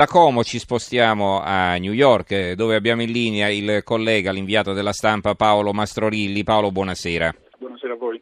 [0.00, 4.94] Da Como ci spostiamo a New York, dove abbiamo in linea il collega, l'inviato della
[4.94, 6.42] stampa Paolo Mastrorilli.
[6.42, 7.34] Paolo, buonasera.
[7.58, 8.18] Buonasera a voi.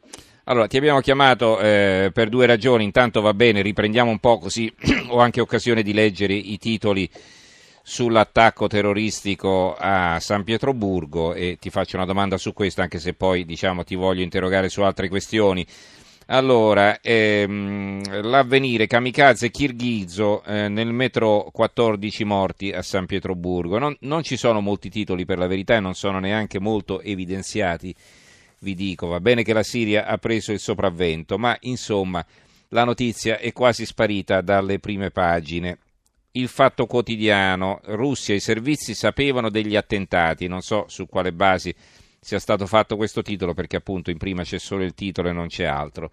[0.47, 2.83] Allora, ti abbiamo chiamato eh, per due ragioni.
[2.83, 4.75] Intanto va bene, riprendiamo un po' così
[5.07, 7.09] ho anche occasione di leggere i titoli
[7.81, 13.45] sull'attacco terroristico a San Pietroburgo e ti faccio una domanda su questo, anche se poi
[13.45, 15.65] diciamo, ti voglio interrogare su altre questioni.
[16.31, 23.79] Allora, ehm, l'avvenire kamikaze Kirghizo eh, nel metro 14 morti a San Pietroburgo.
[23.79, 27.95] Non, non, ci sono molti titoli per la verità e non sono neanche molto evidenziati,
[28.59, 29.07] vi dico.
[29.07, 32.25] Va bene che la Siria ha preso il sopravvento, ma insomma
[32.69, 35.79] la notizia è quasi sparita dalle prime pagine.
[36.33, 41.75] Il fatto quotidiano, Russia, i servizi sapevano degli attentati, non so su quale basi
[42.21, 45.49] sia stato fatto questo titolo perché appunto in prima c'è solo il titolo e non
[45.49, 46.11] c'è altro.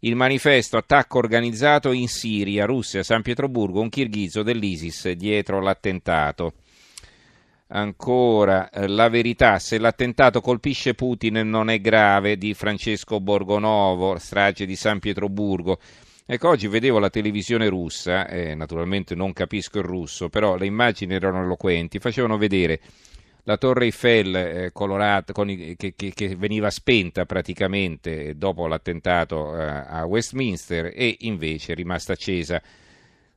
[0.00, 6.54] Il manifesto attacco organizzato in Siria, Russia, San Pietroburgo, un kirghizo dell'ISIS dietro l'attentato.
[7.72, 14.64] Ancora eh, la verità, se l'attentato colpisce Putin non è grave di Francesco Borgonovo, strage
[14.64, 15.78] di San Pietroburgo.
[16.24, 21.14] Ecco, oggi vedevo la televisione russa, eh, naturalmente non capisco il russo, però le immagini
[21.14, 22.80] erano eloquenti, facevano vedere
[23.44, 29.64] la Torre Eiffel eh, colorata, i, che, che, che, veniva spenta praticamente dopo l'attentato eh,
[29.64, 32.60] a Westminster e invece è rimasta accesa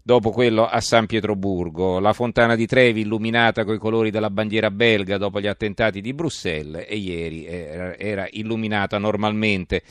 [0.05, 4.69] dopo quello a San Pietroburgo, la fontana di Trevi illuminata con i colori della bandiera
[4.69, 9.81] belga dopo gli attentati di Bruxelles e ieri era, era illuminata normalmente.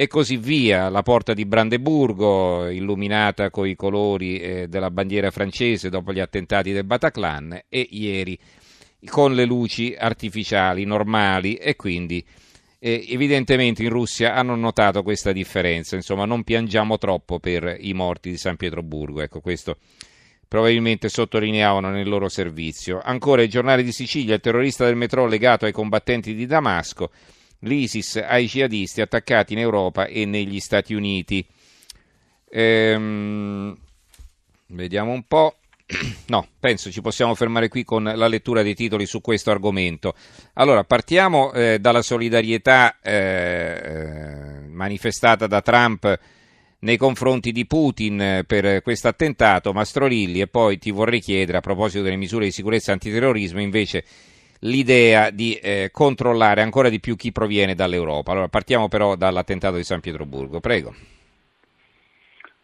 [0.00, 5.88] E così via, la porta di Brandeburgo illuminata con i colori eh, della bandiera francese
[5.88, 8.38] dopo gli attentati del Bataclan e ieri
[9.06, 12.24] con le luci artificiali normali e quindi
[12.80, 18.30] eh, evidentemente in Russia hanno notato questa differenza, insomma non piangiamo troppo per i morti
[18.30, 19.78] di San Pietroburgo, ecco questo
[20.48, 23.00] probabilmente sottolineavano nel loro servizio.
[23.02, 27.10] Ancora i giornali di Sicilia, il terrorista del metro legato ai combattenti di Damasco,
[27.60, 31.46] l'ISIS ai jihadisti attaccati in Europa e negli Stati Uniti.
[32.50, 33.76] Ehm,
[34.68, 35.57] vediamo un po'.
[36.26, 40.14] No, penso ci possiamo fermare qui con la lettura dei titoli su questo argomento.
[40.54, 43.12] Allora, partiamo eh, dalla solidarietà eh,
[43.82, 46.18] eh manifestata da Trump
[46.80, 52.04] nei confronti di Putin per questo attentato, Mastrolilli, e poi ti vorrei chiedere, a proposito
[52.04, 54.04] delle misure di sicurezza antiterrorismo, invece
[54.60, 58.30] l'idea di eh, controllare ancora di più chi proviene dall'Europa.
[58.32, 60.60] Allora, partiamo però dall'attentato di San Pietroburgo.
[60.60, 60.94] Prego.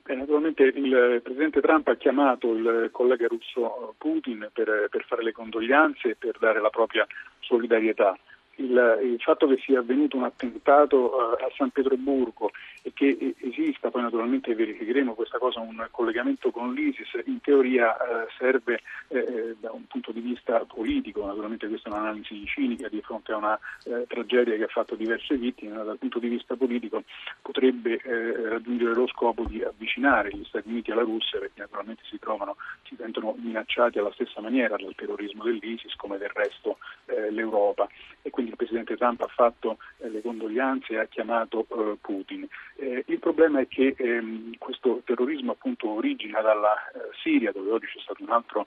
[0.07, 5.33] Beh, naturalmente il Presidente Trump ha chiamato il collega russo Putin per, per fare le
[5.33, 7.07] condoglianze e per dare la propria
[7.41, 8.15] solidarietà
[8.57, 12.51] il, il, fatto che sia avvenuto un attentato uh, a San Pietroburgo
[12.83, 18.29] e che esista, poi naturalmente verificheremo questa cosa, un collegamento con l'ISIS, in teoria uh,
[18.39, 23.01] serve eh, eh, da un punto di vista politico, naturalmente questa è un'analisi cinica di
[23.01, 26.57] fronte a una eh, tragedia che ha fatto diverse vittime, ma dal punto di vista
[26.57, 27.03] politico
[27.41, 32.19] potrebbe eh, raggiungere lo scopo di avvicinare gli Stati Uniti alla Russia perché naturalmente si
[32.19, 37.87] trovano, si sentono minacciati alla stessa maniera dal terrorismo dell'ISIS come del resto l'Europa.
[38.23, 42.47] E quindi il Presidente Trump ha fatto eh, le condoglianze e ha chiamato eh, Putin.
[42.77, 46.75] Eh, il problema è che ehm, questo terrorismo appunto origina dalla
[47.23, 48.67] Siria, dove oggi c'è stato un altro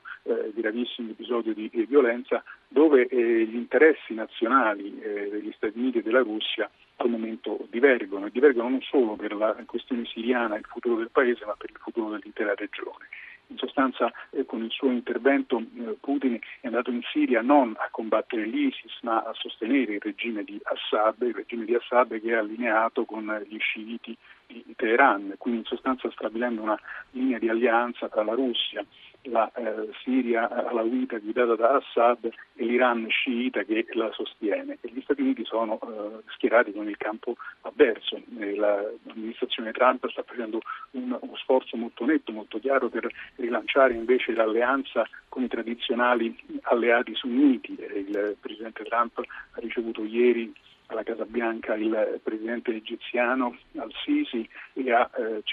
[0.54, 7.10] gravissimo episodio di, violenza, dove gli interessi nazionali degli Stati Uniti e della Russia al
[7.10, 11.46] momento divergono e divergono non solo per la questione siriana e il futuro del paese,
[11.46, 13.08] ma per il futuro dell'intera regione.
[13.50, 17.88] In sostanza eh, con il suo intervento eh, Putin è andato in Siria non a
[17.90, 22.36] combattere l'ISIS ma a sostenere il regime di Assad, il regime di Assad che è
[22.36, 26.80] allineato con gli sciiti di Teheran, quindi in sostanza stabilendo una
[27.12, 28.84] linea di alleanza tra la Russia,
[29.30, 35.02] la eh, Siria alawita guidata da Assad e l'Iran sciita che la sostiene e gli
[35.02, 38.22] Stati Uniti sono eh, schierati con il campo avverso.
[38.40, 40.62] E l'amministrazione Trump sta facendo
[40.92, 47.14] un, uno sforzo molto netto, molto chiaro per rilanciare invece l'alleanza con i tradizionali alleati
[47.16, 47.78] sunniti.
[47.80, 50.54] Il presidente Trump ha ricevuto ieri
[50.88, 55.44] alla Casa Bianca il presidente egiziano al-Sisi e ha eh,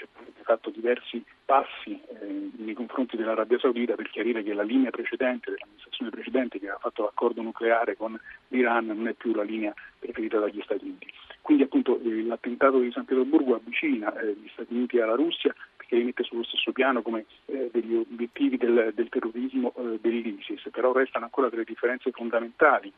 [0.43, 6.11] fatto diversi passi eh, nei confronti dell'Arabia Saudita per chiarire che la linea precedente, dell'amministrazione
[6.11, 10.61] precedente che aveva fatto l'accordo nucleare con l'Iran non è più la linea preferita dagli
[10.63, 11.11] Stati Uniti.
[11.41, 15.97] Quindi appunto eh, l'attentato di San Pietroburgo avvicina eh, gli Stati Uniti alla Russia perché
[15.97, 20.91] li mette sullo stesso piano come eh, degli obiettivi del, del terrorismo eh, dell'ISIS, però
[20.91, 22.91] restano ancora delle differenze fondamentali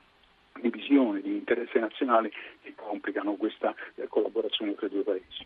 [0.62, 2.32] divisioni di interesse nazionale
[2.62, 5.46] che complicano questa eh, collaborazione tra i due paesi.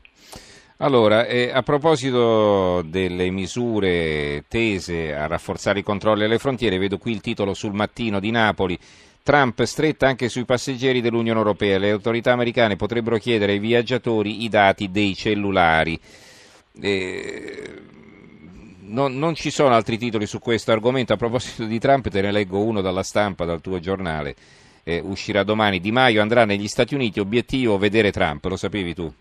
[0.78, 7.12] Allora, eh, a proposito delle misure tese a rafforzare i controlli alle frontiere, vedo qui
[7.12, 8.80] il titolo sul mattino di Napoli.
[9.24, 11.78] Trump stretta anche sui passeggeri dell'Unione Europea.
[11.78, 16.00] Le autorità americane potrebbero chiedere ai viaggiatori i dati dei cellulari.
[16.82, 17.82] Eh,
[18.86, 21.14] non, non, ci sono altri titoli su questo argomento.
[21.14, 24.36] A proposito di Trump, te ne leggo uno dalla stampa, dal tuo giornale.
[24.84, 25.80] Eh, uscirà domani.
[25.80, 27.20] Di Maio andrà negli Stati Uniti.
[27.20, 28.46] Obiettivo vedere Trump.
[28.46, 29.12] Lo sapevi tu?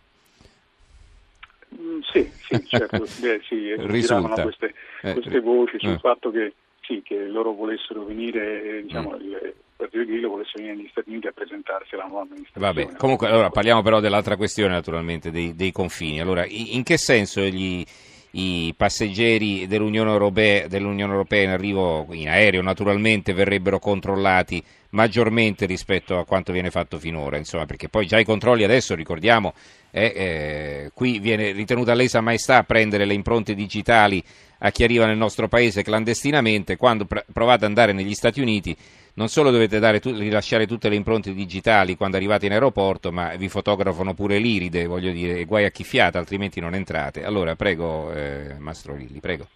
[1.80, 3.06] Mm, sì, sì, certo.
[3.20, 4.42] Beh, sì, Risulta.
[4.42, 5.98] Queste, eh, queste voci sul eh.
[5.98, 9.20] fatto che, sì, che loro volessero venire, eh, diciamo, mm.
[9.20, 12.72] il Partito Grillo volesse venire negli Stati Uniti a presentarsi alla nuova amministrazione.
[12.72, 16.20] Vabbè, comunque allora, parliamo però dell'altra questione naturalmente, dei, dei confini.
[16.20, 17.84] Allora, in che senso gli
[18.32, 26.18] i passeggeri dell'Unione Europea, dell'Unione Europea, in arrivo in aereo naturalmente verrebbero controllati maggiormente rispetto
[26.18, 29.54] a quanto viene fatto finora, insomma, perché poi già i controlli adesso, ricordiamo,
[29.90, 34.22] eh, eh, qui viene ritenuta lesa maestà prendere le impronte digitali
[34.58, 38.76] a chi arriva nel nostro paese clandestinamente, quando pr- provate ad andare negli Stati Uniti
[39.14, 43.48] non solo dovete tu- rilasciare tutte le impronte digitali quando arrivate in aeroporto, ma vi
[43.48, 47.24] fotografano pure l'iride, voglio dire, guai a chi fiata, altrimenti non entrate.
[47.24, 49.48] Allora, prego, eh, Mastro Lilli, prego.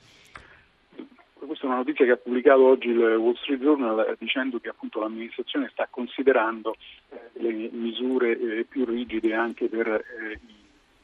[1.55, 4.71] Questa è una notizia che ha pubblicato oggi il Wall Street Journal eh, dicendo che
[4.71, 6.75] appunto l'amministrazione sta considerando
[7.11, 10.41] eh, le misure eh, più rigide anche per eh,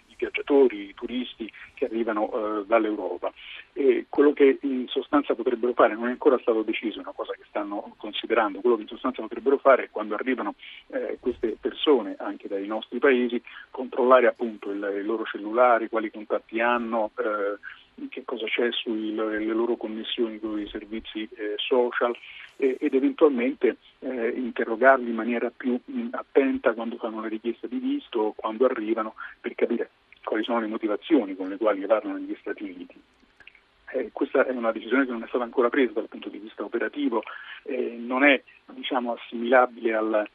[0.08, 3.32] i viaggiatori, i turisti che arrivano eh, dall'Europa.
[3.74, 7.32] E quello che in sostanza potrebbero fare non è ancora stato deciso, è una cosa
[7.34, 10.56] che stanno considerando, quello che in sostanza potrebbero fare è quando arrivano
[10.88, 16.60] eh, queste persone anche dai nostri paesi controllare appunto il, i loro cellulari, quali contatti
[16.60, 17.12] hanno.
[18.08, 22.16] Che cosa c'è sulle loro connessioni con i servizi eh, social
[22.56, 27.78] eh, ed eventualmente eh, interrogarli in maniera più mh, attenta quando fanno la richiesta di
[27.78, 29.90] visto o quando arrivano per capire
[30.24, 33.00] quali sono le motivazioni con le quali vanno negli Stati Uniti.
[33.92, 36.62] Eh, questa è una decisione che non è stata ancora presa dal punto di vista
[36.62, 37.22] operativo,
[37.64, 38.40] eh, non è
[38.72, 40.28] diciamo, assimilabile al,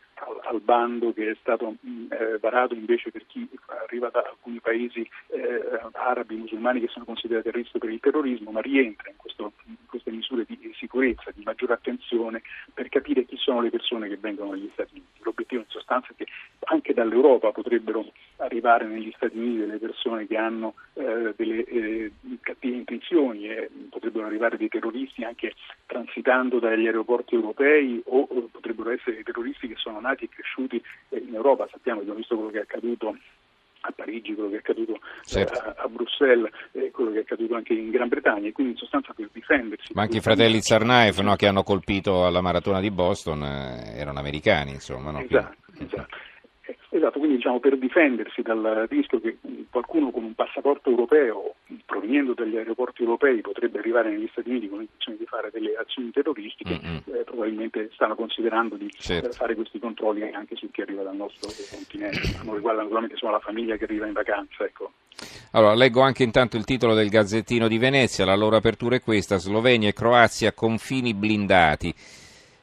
[0.48, 3.48] al, bando che è stato mh, eh, varato invece per chi
[3.84, 8.52] arriva da alcuni paesi eh, arabi, musulmani che sono considerati a rischio per il terrorismo,
[8.52, 12.42] ma rientra in, questo, in queste misure di sicurezza, di maggiore attenzione
[12.74, 15.24] per capire chi sono le persone che vengono negli Stati Uniti.
[15.24, 16.28] L'obiettivo in sostanza è che
[16.76, 18.06] anche dall'Europa potrebbero
[18.38, 22.12] arrivare negli Stati Uniti delle persone che hanno eh, delle eh,
[22.42, 25.54] cattive intenzioni e potrebbero arrivare dei terroristi anche
[25.86, 30.82] transitando dagli aeroporti europei o, o potrebbero essere dei terroristi che sono nati e cresciuti
[31.10, 31.68] eh, in Europa.
[31.72, 33.18] Sappiamo, abbiamo visto quello che è accaduto
[33.88, 35.60] a Parigi, quello che è accaduto certo.
[35.60, 38.80] a, a, Bruxelles, eh, quello che è accaduto anche in Gran Bretagna, e quindi in
[38.80, 39.94] sostanza per difendersi.
[39.94, 44.20] Ma anche i fratelli Tsarnaev no, che hanno colpito alla maratona di Boston eh, erano
[44.20, 45.12] americani, insomma.
[45.12, 45.20] No?
[45.20, 46.18] Esatto, esatto.
[46.96, 49.38] Esatto, quindi diciamo per difendersi dal rischio che
[49.70, 51.56] qualcuno con un passaporto europeo
[51.86, 56.12] proveniendo dagli aeroporti europei potrebbe arrivare negli Stati Uniti con l'intenzione di fare delle azioni
[56.12, 56.96] terroristiche, mm-hmm.
[57.20, 59.30] eh, probabilmente stanno considerando di certo.
[59.32, 63.40] fare questi controlli anche su chi arriva dal nostro continente, non riguarda naturalmente solo la
[63.40, 64.64] famiglia che arriva in vacanza.
[64.64, 64.94] Ecco.
[65.52, 69.38] Allora, leggo anche intanto il titolo del Gazzettino di Venezia, la loro apertura è questa,
[69.38, 71.94] Slovenia e Croazia confini blindati.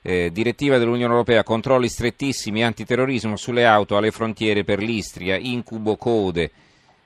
[0.04, 6.50] Eh, direttiva dell'Unione Europea, controlli strettissimi, antiterrorismo sulle auto alle frontiere per l'Istria, incubo code.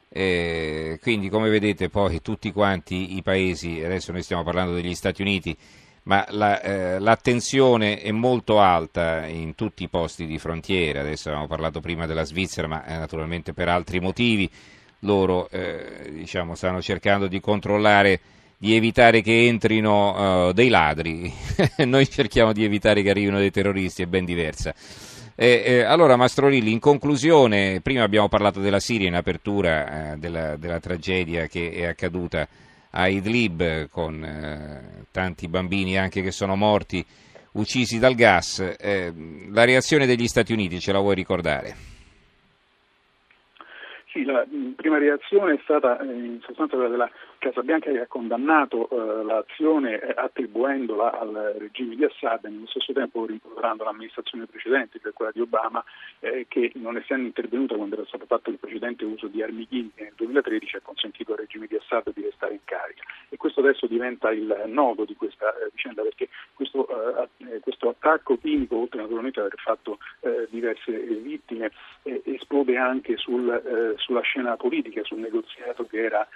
[0.09, 5.21] Eh, quindi come vedete poi tutti quanti i paesi, adesso noi stiamo parlando degli Stati
[5.21, 5.55] Uniti,
[6.05, 11.49] ma la, eh, l'attenzione è molto alta in tutti i posti di frontiera, adesso abbiamo
[11.49, 14.51] parlato prima della Svizzera, ma eh, naturalmente per altri motivi
[15.01, 18.21] loro eh, diciamo, stanno cercando di controllare
[18.59, 21.31] di evitare che entrino uh, dei ladri,
[21.85, 24.75] noi cerchiamo di evitare che arrivino dei terroristi, è ben diversa.
[25.39, 30.57] Eh, eh, allora, Mastrorilli, in conclusione, prima abbiamo parlato della Siria in apertura eh, della,
[30.57, 32.49] della, tragedia che è accaduta
[32.91, 37.05] a Idlib con eh, tanti bambini anche che sono morti
[37.53, 38.77] uccisi dal gas.
[38.81, 39.13] Eh,
[39.51, 41.75] la reazione degli Stati Uniti ce la vuoi ricordare?
[44.11, 44.43] Sì, la
[44.77, 50.01] prima reazione è stata in sostanza quella della Casa Bianca che ha condannato eh, l'azione
[50.01, 55.31] eh, attribuendola al regime di Assad e nello stesso tempo rimproverando l'amministrazione precedente, cioè quella
[55.33, 55.85] di Obama,
[56.21, 60.05] eh, che non essendo intervenuta quando era stato fatto il precedente uso di armi chimiche
[60.05, 63.03] nel 2013 ha consentito al regime di Assad di restare in carica.
[63.29, 67.89] E questo adesso diventa il nodo di questa eh, vicenda perché questo, eh, eh, questo,
[67.89, 69.99] attacco chimico, oltre naturalmente ad aver fatto
[70.51, 71.71] diverse vittime,
[72.03, 76.27] esplode anche sul, sulla scena politica, sul negoziato che era,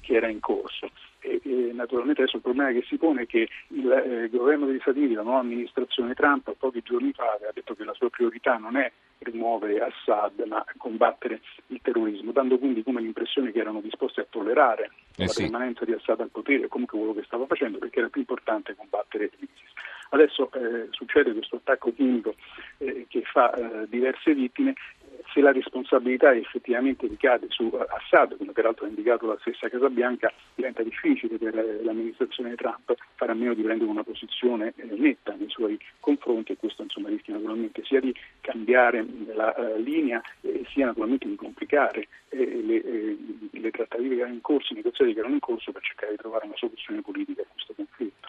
[0.00, 0.90] che era in corso.
[1.20, 4.80] E E naturalmente adesso il problema che si pone è che il eh, governo degli
[4.80, 8.56] Stati Uniti, la nuova amministrazione Trump, pochi giorni fa aveva detto che la sua priorità
[8.56, 14.20] non è rimuovere Assad ma combattere il terrorismo, dando quindi come l'impressione che erano disposti
[14.20, 15.42] a tollerare eh la sì.
[15.42, 18.74] permanenza di Assad al potere e comunque quello che stava facendo perché era più importante
[18.76, 19.72] combattere l'ISIS.
[20.10, 22.34] Adesso eh, succede questo attacco chimico
[22.78, 24.74] eh, che fa eh, diverse vittime,
[25.38, 30.32] se la responsabilità effettivamente ricade su Assad, come peraltro ha indicato la stessa Casa Bianca,
[30.54, 35.34] diventa difficile per eh, l'amministrazione Trump fare a meno di prendere una posizione eh, netta
[35.38, 40.64] nei suoi confronti e questo insomma, rischia naturalmente sia di cambiare la uh, linea eh,
[40.72, 43.18] sia naturalmente di complicare eh, le, eh,
[43.52, 46.18] le, trattative che erano in corso, i negoziati che erano in corso per cercare di
[46.18, 48.28] trovare una soluzione politica a questo conflitto.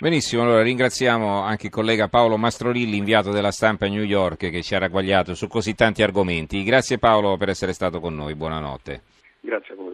[0.00, 4.62] Benissimo, allora ringraziamo anche il collega Paolo Mastrorilli, inviato della stampa a New York, che
[4.62, 6.64] ci ha ragguagliato su così tanti argomenti.
[6.64, 9.02] Grazie Paolo per essere stato con noi, buonanotte.
[9.40, 9.89] Grazie a voi.